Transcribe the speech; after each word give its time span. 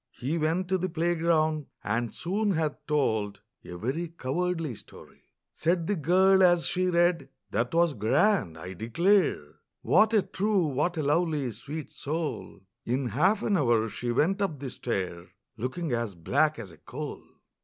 He 0.17 0.35
went 0.39 0.67
to 0.69 0.79
the 0.79 0.89
playground, 0.89 1.67
and 1.83 2.11
soon 2.11 2.53
had 2.53 2.75
told 2.87 3.41
A 3.63 3.77
very 3.77 4.07
cowardly 4.07 4.73
story! 4.73 5.25
Said 5.53 5.85
the 5.85 5.95
girl 5.95 6.41
as 6.41 6.65
she 6.65 6.87
read, 6.87 7.29
"That 7.51 7.71
was 7.71 7.93
grand, 7.93 8.57
I 8.57 8.73
declare! 8.73 9.59
What 9.83 10.11
a 10.15 10.23
true, 10.23 10.65
what 10.65 10.97
a 10.97 11.03
lovely, 11.03 11.51
sweet 11.51 11.91
soul!" 11.91 12.61
In 12.83 13.09
half 13.09 13.43
an 13.43 13.55
hour 13.55 13.87
she 13.89 14.11
went 14.11 14.41
up 14.41 14.57
the 14.59 14.71
stair, 14.71 15.27
Looking 15.55 15.91
as 15.91 16.15
black 16.15 16.57
as 16.57 16.71
a 16.71 16.77
coal! 16.77 17.21